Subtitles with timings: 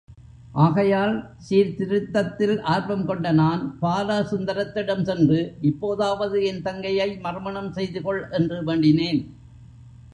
[0.55, 1.13] ஆகையால்
[1.37, 5.39] சீர்திருத்தத்தில் ஆர்வம் கொண்ட நான், பாலசுந்தரத்திடம் சென்று
[5.61, 9.21] இப்போதாவது என் தங்கையை மறுமணம் செய்துகொள் என்று வேண்டினேன்.